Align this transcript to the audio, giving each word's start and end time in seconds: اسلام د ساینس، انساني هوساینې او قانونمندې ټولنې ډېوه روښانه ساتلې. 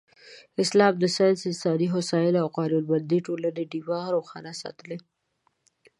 اسلام 0.63 0.93
د 0.99 1.05
ساینس، 1.15 1.41
انساني 1.49 1.87
هوساینې 1.93 2.39
او 2.43 2.47
قانونمندې 2.57 3.19
ټولنې 3.27 3.63
ډېوه 3.71 3.99
روښانه 4.15 4.51
ساتلې. 4.61 4.97